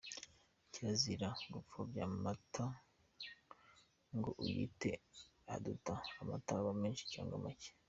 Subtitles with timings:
[0.71, 2.65] Kirazira gupfobya Amata
[4.15, 4.91] ngo uyite
[5.53, 7.69] Uduta: Amata aba menshi cyangwa make.